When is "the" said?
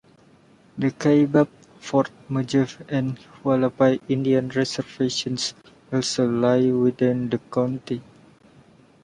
0.79-0.87, 7.29-7.37